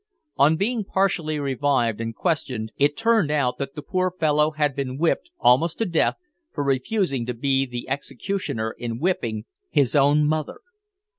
[0.35, 4.97] On being partially revived and questioned, it turned out that the poor fellow had been
[4.97, 6.15] whipped almost to death
[6.51, 10.61] for refusing to be the executioner in whipping his own mother.